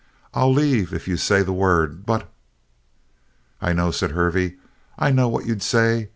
I'll 0.33 0.51
leave 0.51 0.95
if 0.95 1.07
you 1.07 1.15
say 1.15 1.43
the 1.43 1.53
word, 1.53 2.07
but" 2.07 2.27
"I 3.61 3.71
know," 3.71 3.91
said 3.91 4.09
Hervey. 4.13 4.55
"I 4.97 5.11
know 5.11 5.27
what 5.27 5.45
you'd 5.45 5.61
say. 5.61 6.09